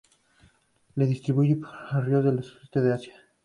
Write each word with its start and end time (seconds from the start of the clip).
Se 0.95 1.05
distribuyen 1.05 1.59
por 1.61 2.03
ríos 2.07 2.25
del 2.25 2.41
sudeste 2.43 2.81
de 2.81 2.93
Asia. 2.93 3.15